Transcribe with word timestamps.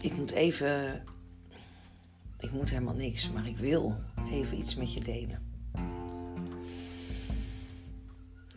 Ik 0.00 0.16
moet 0.16 0.30
even. 0.30 1.02
Ik 2.38 2.52
moet 2.52 2.70
helemaal 2.70 2.94
niks, 2.94 3.30
maar 3.30 3.46
ik 3.46 3.56
wil 3.56 3.96
even 4.30 4.58
iets 4.58 4.74
met 4.74 4.92
je 4.92 5.00
delen. 5.00 5.46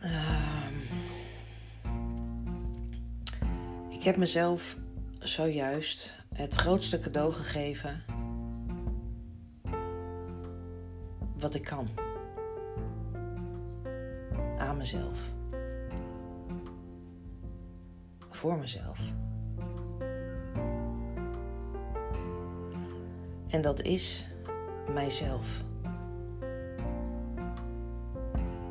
Ehm, 0.00 0.74
ik 3.88 4.02
heb 4.02 4.16
mezelf 4.16 4.76
zojuist 5.18 6.16
het 6.34 6.54
grootste 6.54 7.00
cadeau 7.00 7.32
gegeven 7.32 8.04
wat 11.38 11.54
ik 11.54 11.62
kan. 11.62 11.88
Aan 14.58 14.76
mezelf. 14.76 15.20
Voor 18.30 18.58
mezelf. 18.58 18.98
En 23.52 23.62
dat 23.62 23.82
is 23.82 24.26
mijzelf. 24.92 25.64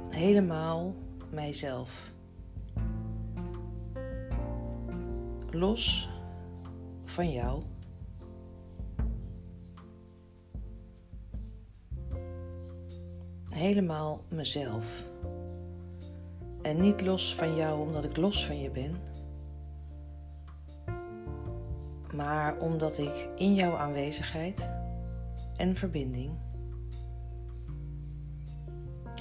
Helemaal 0.09 0.95
mijzelf. 1.29 2.11
Los 5.49 6.09
van 7.03 7.31
jou. 7.31 7.61
Helemaal 13.49 14.23
mezelf. 14.29 15.03
En 16.61 16.81
niet 16.81 17.01
los 17.01 17.35
van 17.35 17.55
jou 17.55 17.81
omdat 17.81 18.03
ik 18.03 18.17
los 18.17 18.45
van 18.45 18.61
je 18.61 18.69
ben, 18.69 18.95
maar 22.13 22.57
omdat 22.57 22.97
ik 22.97 23.29
in 23.35 23.53
jouw 23.53 23.75
aanwezigheid 23.75 24.69
en 25.57 25.75
verbinding 25.75 26.31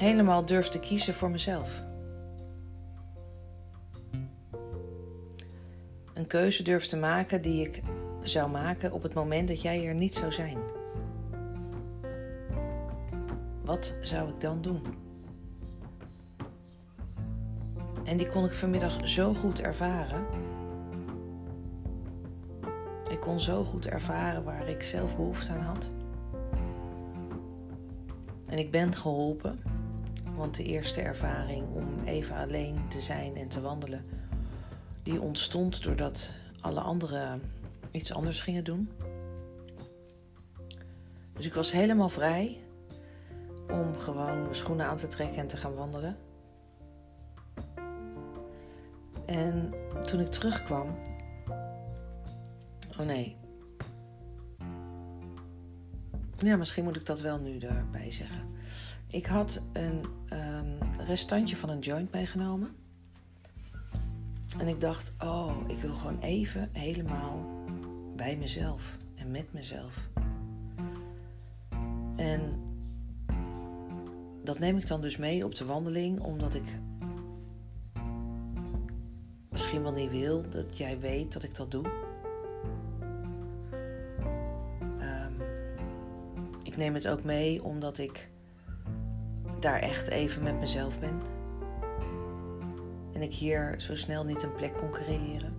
helemaal 0.01 0.45
durf 0.45 0.69
te 0.69 0.81
kiezen 0.81 1.15
voor 1.15 1.31
mezelf. 1.31 1.83
Een 6.15 6.27
keuze 6.27 6.63
durf 6.63 6.87
te 6.87 6.97
maken 6.97 7.43
die 7.43 7.67
ik 7.67 7.83
zou 8.23 8.51
maken 8.51 8.93
op 8.93 9.03
het 9.03 9.15
moment 9.15 9.49
dat 9.49 9.63
jij 9.63 9.87
er 9.87 9.95
niet 9.95 10.15
zou 10.15 10.33
zijn. 10.33 10.59
Wat 13.65 13.97
zou 14.01 14.29
ik 14.29 14.41
dan 14.41 14.63
doen? 14.63 14.83
En 18.05 18.17
die 18.17 18.27
kon 18.27 18.45
ik 18.45 18.53
vanmiddag 18.53 19.09
zo 19.09 19.35
goed 19.35 19.61
ervaren. 19.61 20.27
Ik 23.11 23.21
kon 23.21 23.41
zo 23.41 23.65
goed 23.65 23.87
ervaren 23.87 24.45
waar 24.45 24.69
ik 24.69 24.83
zelf 24.83 25.17
behoefte 25.17 25.53
aan 25.53 25.61
had. 25.61 25.91
En 28.47 28.59
ik 28.59 28.71
ben 28.71 28.95
geholpen, 28.95 29.63
want 30.37 30.57
de 30.57 30.65
eerste 30.65 31.01
ervaring 31.01 31.65
om 31.75 31.87
even 32.05 32.37
alleen 32.37 32.89
te 32.89 33.01
zijn 33.01 33.37
en 33.37 33.49
te 33.49 33.61
wandelen, 33.61 34.05
die 35.03 35.21
ontstond 35.21 35.83
doordat 35.83 36.31
alle 36.61 36.81
anderen 36.81 37.43
iets 37.91 38.13
anders 38.13 38.41
gingen 38.41 38.65
doen. 38.65 38.91
Dus 41.33 41.47
ik 41.47 41.55
was 41.55 41.73
helemaal 41.73 42.09
vrij 42.09 42.61
om 43.71 43.99
gewoon 43.99 44.43
mijn 44.43 44.55
schoenen 44.55 44.87
aan 44.87 44.97
te 44.97 45.07
trekken 45.07 45.39
en 45.39 45.47
te 45.47 45.57
gaan 45.57 45.75
wandelen. 45.75 46.17
En 49.27 49.75
toen 50.07 50.21
ik 50.21 50.29
terugkwam. 50.29 51.10
Oh 52.99 53.07
nee. 53.07 53.37
Ja, 56.39 56.57
misschien 56.57 56.85
moet 56.85 56.97
ik 56.97 57.07
dat 57.07 57.21
wel 57.21 57.39
nu 57.39 57.59
erbij 57.59 58.11
zeggen. 58.11 58.49
Ik 59.07 59.27
had 59.27 59.63
een 59.73 60.01
um, 60.33 60.79
restantje 61.07 61.57
van 61.57 61.69
een 61.69 61.79
joint 61.79 62.13
meegenomen. 62.13 62.77
En 64.59 64.69
ik 64.69 64.81
dacht, 64.81 65.15
oh, 65.19 65.57
ik 65.67 65.79
wil 65.79 65.95
gewoon 65.95 66.19
even 66.21 66.69
helemaal 66.73 67.65
bij 68.17 68.37
mezelf 68.37 68.97
en 69.15 69.31
met 69.31 69.53
mezelf. 69.53 69.95
En 72.17 72.61
dat 74.45 74.59
neem 74.59 74.77
ik 74.77 74.87
dan 74.87 75.01
dus 75.01 75.17
mee 75.17 75.45
op 75.45 75.55
de 75.55 75.65
wandeling, 75.65 76.21
omdat 76.21 76.55
ik 76.55 76.79
misschien 79.51 79.83
wel 79.83 79.93
niet 79.93 80.11
wil 80.11 80.51
dat 80.51 80.79
jij 80.79 80.99
weet 80.99 81.33
dat 81.33 81.43
ik 81.43 81.55
dat 81.55 81.71
doe. 81.71 82.00
Ik 86.71 86.77
neem 86.77 86.95
het 86.95 87.09
ook 87.09 87.25
mee 87.25 87.65
omdat 87.65 87.99
ik 87.99 88.29
daar 89.61 89.79
echt 89.79 90.09
even 90.09 90.43
met 90.43 90.59
mezelf 90.59 90.99
ben. 90.99 91.21
En 93.13 93.23
ik 93.23 93.35
hier 93.35 93.81
zo 93.81 93.95
snel 93.95 94.25
niet 94.25 94.43
een 94.43 94.55
plek 94.55 94.73
kon 94.73 94.91
creëren. 94.91 95.55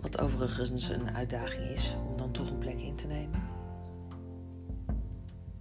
Wat 0.00 0.20
overigens 0.20 0.88
een 0.88 1.10
uitdaging 1.10 1.64
is 1.64 1.96
om 2.08 2.16
dan 2.16 2.30
toch 2.32 2.50
een 2.50 2.58
plek 2.58 2.80
in 2.80 2.94
te 2.94 3.06
nemen. 3.06 3.42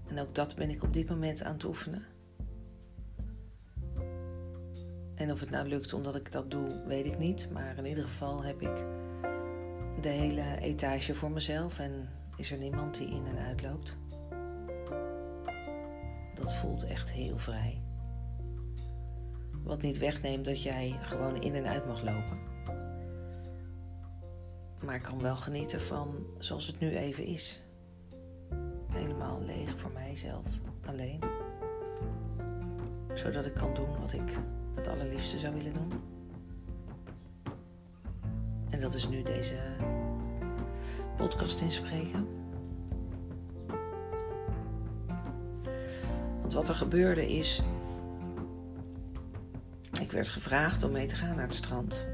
En 0.08 0.20
ook 0.20 0.36
dat 0.36 0.56
ben 0.56 0.70
ik 0.70 0.84
op 0.84 0.94
dit 0.94 1.10
moment 1.10 1.44
aan 1.44 1.54
het 1.54 1.64
oefenen. 1.64 2.06
En 5.16 5.32
of 5.32 5.40
het 5.40 5.50
nou 5.50 5.68
lukt 5.68 5.94
omdat 5.94 6.16
ik 6.16 6.32
dat 6.32 6.52
doe, 6.52 6.84
weet 6.86 7.06
ik 7.06 7.18
niet. 7.18 7.50
Maar 7.52 7.78
in 7.78 7.86
ieder 7.86 8.04
geval 8.04 8.44
heb 8.44 8.62
ik 8.62 8.86
de 10.08 10.14
hele 10.14 10.58
etage 10.60 11.16
voor 11.16 11.32
mezelf 11.32 11.80
en 11.80 12.10
is 12.36 12.52
er 12.52 12.58
niemand 12.58 12.98
die 12.98 13.08
in 13.08 13.26
en 13.26 13.38
uit 13.38 13.62
loopt. 13.62 13.98
Dat 16.36 16.56
voelt 16.56 16.84
echt 16.84 17.12
heel 17.12 17.38
vrij. 17.38 17.82
Wat 19.64 19.82
niet 19.82 19.98
wegneemt 19.98 20.46
dat 20.46 20.64
jij 20.64 20.98
gewoon 21.02 21.42
in 21.42 21.56
en 21.56 21.66
uit 21.66 21.88
mag 21.88 22.04
lopen. 22.04 22.40
Maar 24.84 24.96
ik 24.96 25.02
kan 25.02 25.22
wel 25.22 25.36
genieten 25.36 25.82
van 25.82 26.26
zoals 26.38 26.68
het 26.68 26.80
nu 26.80 26.96
even 26.96 27.26
is. 27.26 27.62
Helemaal 28.92 29.42
leeg 29.42 29.80
voor 29.80 29.92
mijzelf, 29.92 30.46
alleen. 30.86 31.20
Zodat 33.14 33.46
ik 33.46 33.54
kan 33.54 33.74
doen 33.74 34.00
wat 34.00 34.14
ik 34.14 34.38
het 34.76 34.88
allerliefste 34.88 35.40
zou 35.40 35.54
willen 35.54 35.74
doen. 35.74 36.17
En 38.78 38.84
dat 38.84 38.94
is 38.94 39.08
nu 39.08 39.24
deze 39.24 39.56
podcast 41.16 41.62
inspreken. 41.62 42.28
Want 46.42 46.54
wat 46.54 46.68
er 46.68 46.76
gebeurde 46.76 47.30
is. 47.32 47.64
Ik 50.02 50.12
werd 50.12 50.30
gevraagd 50.30 50.84
om 50.84 50.92
mee 50.92 51.06
te 51.06 51.16
gaan 51.16 51.36
naar 51.36 51.46
het 51.46 51.54
strand. 51.54 52.06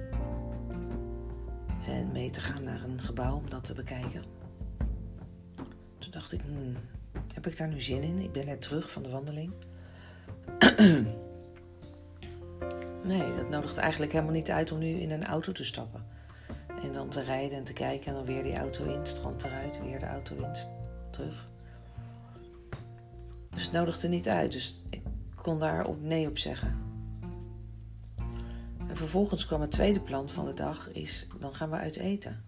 En 1.88 2.12
mee 2.12 2.29
te 2.29 2.41
gaan 2.41 2.63
naar 2.63 2.84
een 2.84 3.01
gebouw 3.01 3.35
om 3.35 3.50
dat 3.50 3.63
te 3.63 3.74
bekijken. 3.74 4.24
Toen 5.97 6.12
dacht 6.12 6.31
ik, 6.31 6.41
hmm, 6.41 6.75
heb 7.34 7.47
ik 7.47 7.57
daar 7.57 7.68
nu 7.68 7.81
zin 7.81 8.03
in? 8.03 8.19
Ik 8.19 8.31
ben 8.31 8.45
net 8.45 8.62
terug 8.62 8.91
van 8.91 9.03
de 9.03 9.09
wandeling. 9.09 9.51
Nee, 13.03 13.35
dat 13.35 13.50
nodigt 13.50 13.78
eigenlijk 13.78 14.12
helemaal 14.12 14.34
niet 14.34 14.51
uit 14.51 14.72
om 14.72 14.80
nu 14.80 14.88
in 14.88 15.12
een 15.12 15.25
auto 15.25 15.51
te 15.51 15.66
stappen. 15.66 16.12
En 16.84 16.94
dan 16.94 17.10
te 17.10 17.22
rijden 17.22 17.58
en 17.58 17.64
te 17.64 17.74
kijken 17.74 18.08
en 18.08 18.14
dan 18.14 18.26
weer 18.26 18.44
die 18.44 18.58
auto 18.58 18.84
in, 18.84 19.06
strand 19.06 19.44
eruit, 19.44 19.82
weer 19.82 20.00
de 20.00 20.06
auto 20.06 20.36
in, 20.36 20.52
terug. 21.10 21.50
Dus 23.50 23.64
het 23.64 23.72
nodigde 23.72 24.07
niet 24.07 24.28
uit, 24.30 24.52
dus 24.52 24.84
ik 24.90 25.02
kon 25.36 25.60
daar 25.60 25.86
op 25.86 26.02
nee 26.02 26.28
op 26.28 26.38
zeggen. 26.38 26.78
En 28.88 28.96
vervolgens 28.98 29.46
kwam 29.46 29.62
het 29.62 29.72
tweede 29.72 30.00
plan 30.00 30.30
van 30.30 30.46
de 30.46 30.54
dag, 30.54 30.92
is 30.92 31.28
dan 31.40 31.56
gaan 31.56 31.69
we 31.69 31.75
uit 31.75 31.96
eten. 31.96 32.44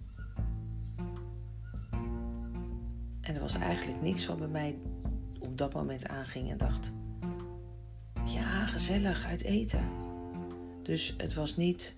En 3.22 3.36
er 3.36 3.42
was 3.42 3.56
eigenlijk 3.56 4.02
niks 4.02 4.26
wat 4.26 4.38
bij 4.38 4.48
mij 4.48 4.78
op 5.40 5.58
dat 5.58 5.74
moment 5.74 6.08
aanging 6.08 6.52
en 6.52 6.58
dacht, 6.58 6.92
ja, 8.26 8.68
gezellig, 8.68 9.26
uit 9.26 9.44
eten. 9.44 9.90
Dus 10.84 11.14
het 11.18 11.34
was 11.34 11.56
niet 11.56 11.96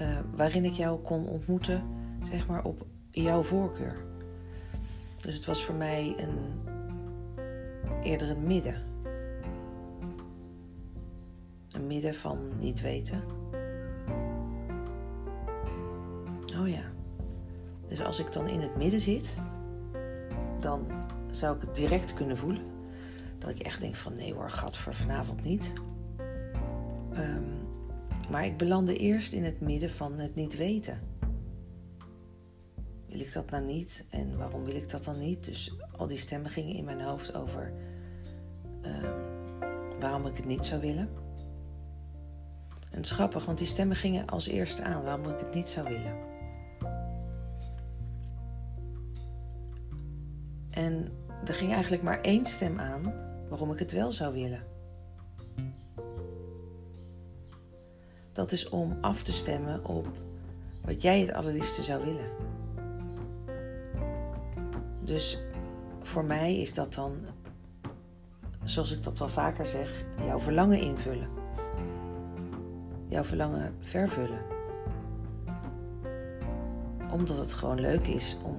uh, 0.00 0.18
waarin 0.34 0.64
ik 0.64 0.72
jou 0.72 0.98
kon 1.00 1.28
ontmoeten, 1.28 1.82
zeg 2.30 2.46
maar 2.46 2.64
op 2.64 2.86
jouw 3.10 3.42
voorkeur. 3.42 3.96
Dus 5.22 5.34
het 5.34 5.46
was 5.46 5.64
voor 5.64 5.74
mij 5.74 6.14
een 6.18 6.38
eerder 8.02 8.30
een 8.30 8.46
midden. 8.46 8.82
Een 11.70 11.86
midden 11.86 12.14
van 12.14 12.38
niet 12.58 12.80
weten. 12.80 13.22
Oh 16.60 16.68
ja. 16.68 16.82
Dus 17.86 18.02
als 18.02 18.18
ik 18.18 18.32
dan 18.32 18.48
in 18.48 18.60
het 18.60 18.76
midden 18.76 19.00
zit, 19.00 19.36
dan 20.60 20.86
zou 21.30 21.56
ik 21.56 21.60
het 21.60 21.74
direct 21.74 22.14
kunnen 22.14 22.36
voelen. 22.36 22.62
Dat 23.38 23.50
ik 23.50 23.58
echt 23.58 23.80
denk 23.80 23.94
van 23.94 24.14
nee 24.14 24.34
hoor, 24.34 24.50
voor 24.70 24.94
vanavond 24.94 25.42
niet. 25.42 25.72
Um, 27.16 27.65
Maar 28.30 28.44
ik 28.44 28.56
belandde 28.56 28.96
eerst 28.96 29.32
in 29.32 29.44
het 29.44 29.60
midden 29.60 29.90
van 29.90 30.18
het 30.18 30.34
niet 30.34 30.56
weten. 30.56 31.00
Wil 33.08 33.20
ik 33.20 33.32
dat 33.32 33.50
nou 33.50 33.64
niet? 33.64 34.04
En 34.10 34.36
waarom 34.36 34.64
wil 34.64 34.74
ik 34.74 34.90
dat 34.90 35.04
dan 35.04 35.18
niet? 35.18 35.44
Dus 35.44 35.76
al 35.96 36.06
die 36.06 36.18
stemmen 36.18 36.50
gingen 36.50 36.74
in 36.74 36.84
mijn 36.84 37.00
hoofd 37.00 37.34
over 37.34 37.72
ehm, 38.82 39.12
waarom 40.00 40.26
ik 40.26 40.36
het 40.36 40.46
niet 40.46 40.66
zou 40.66 40.80
willen. 40.80 41.08
En 42.90 42.96
het 43.02 43.04
is 43.04 43.10
grappig, 43.10 43.44
want 43.44 43.58
die 43.58 43.66
stemmen 43.66 43.96
gingen 43.96 44.26
als 44.26 44.46
eerste 44.46 44.82
aan 44.82 45.02
waarom 45.02 45.28
ik 45.28 45.38
het 45.38 45.54
niet 45.54 45.68
zou 45.68 45.88
willen. 45.88 46.14
En 50.70 51.12
er 51.46 51.54
ging 51.54 51.72
eigenlijk 51.72 52.02
maar 52.02 52.20
één 52.20 52.46
stem 52.46 52.78
aan 52.78 53.14
waarom 53.48 53.72
ik 53.72 53.78
het 53.78 53.92
wel 53.92 54.12
zou 54.12 54.32
willen. 54.34 54.75
Dat 58.36 58.52
is 58.52 58.68
om 58.68 58.98
af 59.00 59.22
te 59.22 59.32
stemmen 59.32 59.84
op 59.84 60.08
wat 60.84 61.02
jij 61.02 61.20
het 61.20 61.32
allerliefste 61.32 61.82
zou 61.82 62.04
willen. 62.04 62.30
Dus 65.04 65.40
voor 66.02 66.24
mij 66.24 66.56
is 66.56 66.74
dat 66.74 66.94
dan, 66.94 67.16
zoals 68.64 68.92
ik 68.92 69.02
dat 69.02 69.18
wel 69.18 69.28
vaker 69.28 69.66
zeg, 69.66 70.04
jouw 70.26 70.38
verlangen 70.38 70.80
invullen. 70.80 71.28
Jouw 73.08 73.24
verlangen 73.24 73.74
vervullen. 73.80 74.40
Omdat 77.12 77.38
het 77.38 77.54
gewoon 77.54 77.80
leuk 77.80 78.06
is 78.06 78.36
om 78.42 78.56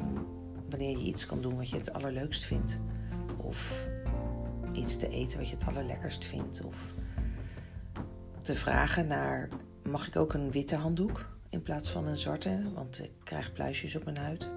wanneer 0.69 0.97
je 0.97 1.05
iets 1.05 1.25
kan 1.25 1.41
doen 1.41 1.57
wat 1.57 1.69
je 1.69 1.77
het 1.77 1.93
allerleukst 1.93 2.43
vindt. 2.43 2.79
Of 3.37 3.87
iets 4.71 4.97
te 4.97 5.09
eten 5.09 5.37
wat 5.37 5.49
je 5.49 5.55
het 5.55 5.67
allerlekkerst 5.67 6.25
vindt. 6.25 6.61
Of 6.63 6.93
te 8.41 8.55
vragen 8.55 9.07
naar, 9.07 9.49
mag 9.87 10.07
ik 10.07 10.15
ook 10.15 10.33
een 10.33 10.51
witte 10.51 10.75
handdoek 10.75 11.25
in 11.49 11.61
plaats 11.61 11.89
van 11.89 12.07
een 12.07 12.17
zwarte? 12.17 12.61
Want 12.73 13.03
ik 13.03 13.11
krijg 13.23 13.53
pluisjes 13.53 13.95
op 13.95 14.03
mijn 14.03 14.17
huid. 14.17 14.49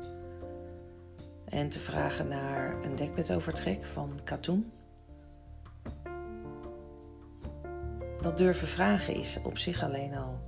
En 1.44 1.68
te 1.68 1.78
vragen 1.78 2.28
naar 2.28 2.84
een 2.84 2.96
dekbedovertrek 2.96 3.84
van 3.84 4.20
katoen. 4.24 4.72
Dat 8.20 8.38
durven 8.38 8.68
vragen 8.68 9.14
is 9.14 9.38
op 9.42 9.58
zich 9.58 9.82
alleen 9.82 10.14
al 10.14 10.38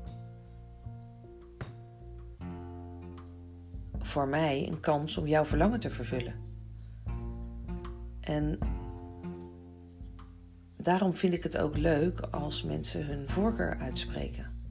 voor 3.98 4.28
mij 4.28 4.68
een 4.68 4.80
kans 4.80 5.16
om 5.16 5.26
jouw 5.26 5.44
verlangen 5.44 5.80
te 5.80 5.90
vervullen. 5.90 6.34
En 8.20 8.58
daarom 10.76 11.14
vind 11.14 11.34
ik 11.34 11.42
het 11.42 11.58
ook 11.58 11.76
leuk 11.76 12.20
als 12.20 12.62
mensen 12.62 13.06
hun 13.06 13.28
voorkeur 13.28 13.78
uitspreken. 13.78 14.61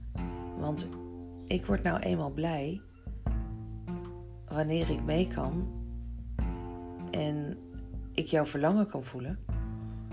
Want 0.61 0.87
ik 1.47 1.65
word 1.65 1.83
nou 1.83 1.99
eenmaal 1.99 2.31
blij 2.31 2.81
wanneer 4.47 4.89
ik 4.89 5.03
mee 5.03 5.27
kan 5.27 5.67
en 7.11 7.57
ik 8.13 8.25
jouw 8.25 8.45
verlangen 8.45 8.87
kan 8.87 9.03
voelen. 9.03 9.39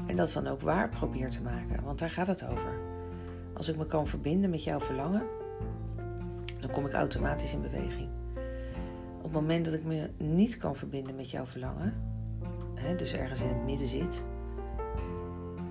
En 0.06 0.16
dat 0.16 0.32
dan 0.32 0.46
ook 0.46 0.60
waar 0.60 0.88
probeer 0.88 1.30
te 1.30 1.42
maken, 1.42 1.84
want 1.84 1.98
daar 1.98 2.10
gaat 2.10 2.26
het 2.26 2.44
over. 2.44 2.80
Als 3.52 3.68
ik 3.68 3.76
me 3.76 3.86
kan 3.86 4.06
verbinden 4.06 4.50
met 4.50 4.64
jouw 4.64 4.80
verlangen, 4.80 5.22
dan 6.60 6.70
kom 6.70 6.86
ik 6.86 6.92
automatisch 6.92 7.52
in 7.52 7.62
beweging. 7.62 8.08
Op 9.16 9.22
het 9.22 9.32
moment 9.32 9.64
dat 9.64 9.74
ik 9.74 9.84
me 9.84 10.10
niet 10.16 10.56
kan 10.56 10.76
verbinden 10.76 11.16
met 11.16 11.30
jouw 11.30 11.46
verlangen, 11.46 11.94
hè, 12.74 12.96
dus 12.96 13.12
ergens 13.12 13.42
in 13.42 13.48
het 13.48 13.64
midden 13.64 13.86
zit, 13.86 14.24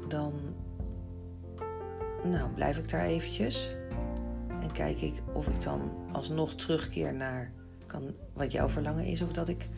dan 0.08 0.34
nou, 2.24 2.50
blijf 2.50 2.78
ik 2.78 2.90
daar 2.90 3.06
eventjes. 3.06 3.76
En 4.68 4.74
kijk 4.74 5.02
ik 5.02 5.22
of 5.34 5.48
ik 5.48 5.64
dan 5.64 5.92
alsnog 6.12 6.56
terugkeer 6.56 7.14
naar 7.14 7.52
kan, 7.86 8.16
wat 8.34 8.52
jouw 8.52 8.70
verlangen 8.70 9.06
is. 9.06 9.22
Of 9.22 9.32
dat 9.32 9.48
ik 9.48 9.70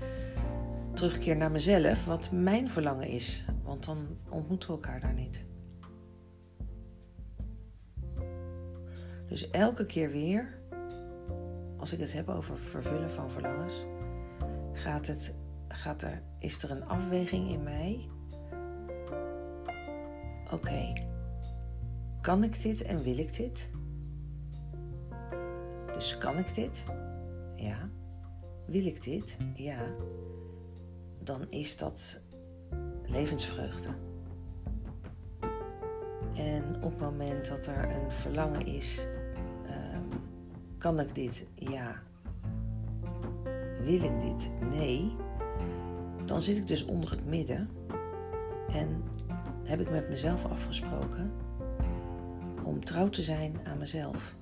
terugkeer 0.94 1.38
naar 1.38 1.52
mezelf, 1.52 2.06
wat 2.06 2.32
mijn 2.32 2.70
verlangen 2.70 3.08
is. 3.08 3.46
Want 3.64 3.86
dan 3.86 4.08
ontmoeten 4.30 4.70
we 4.70 4.76
elkaar 4.76 5.00
daar 5.00 5.14
niet. 5.14 5.46
Dus 9.28 9.50
elke 9.50 9.86
keer 9.86 10.12
weer, 10.12 10.60
als 11.78 11.94
ik 11.94 12.00
het 12.00 12.14
heb 12.14 12.30
over 12.30 12.58
vervullen 12.58 13.12
van 13.12 13.32
verlangens, 13.32 13.74
gaat 14.74 15.08
het, 15.08 15.34
gaat 15.68 16.02
er, 16.02 16.22
is 16.40 16.64
er 16.64 16.72
een 16.72 16.86
afweging 16.86 17.50
in 17.50 17.64
mij. 17.64 18.10
Oké, 20.52 20.94
kan 22.22 22.44
ik 22.44 22.62
dit 22.62 22.82
en 22.82 23.04
wil 23.04 23.18
ik 23.18 23.34
dit? 23.34 23.70
Dus 26.00 26.18
kan 26.18 26.38
ik 26.38 26.56
dit? 26.56 26.84
Ja. 27.56 27.90
Wil 28.66 28.86
ik 28.86 29.04
dit? 29.04 29.38
Ja. 29.54 29.80
Dan 31.24 31.50
is 31.50 31.78
dat 31.78 32.22
levensvreugde. 33.06 33.90
En 36.36 36.76
op 36.76 36.92
het 36.92 37.00
moment 37.00 37.48
dat 37.48 37.66
er 37.66 37.96
een 37.96 38.12
verlangen 38.12 38.66
is, 38.66 39.08
um, 39.66 40.10
kan 40.78 41.00
ik 41.00 41.16
dit? 41.16 41.48
Ja. 41.56 42.02
Wil 43.82 44.04
ik 44.04 44.22
dit? 44.22 44.52
Nee. 44.70 45.16
Dan 46.26 46.42
zit 46.42 46.58
ik 46.58 46.68
dus 46.68 46.86
onder 46.86 47.12
het 47.12 47.26
midden 47.26 47.70
en 48.68 49.04
heb 49.64 49.80
ik 49.80 49.90
met 49.90 50.10
mezelf 50.10 50.46
afgesproken 50.46 51.32
om 52.64 52.84
trouw 52.84 53.10
te 53.10 53.22
zijn 53.22 53.60
aan 53.64 53.78
mezelf. 53.78 54.38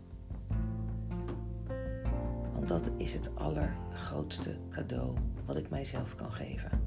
Dat 2.67 2.91
is 2.97 3.13
het 3.13 3.35
allergrootste 3.35 4.55
cadeau 4.69 5.13
wat 5.45 5.55
ik 5.55 5.69
mijzelf 5.69 6.15
kan 6.15 6.31
geven. 6.31 6.86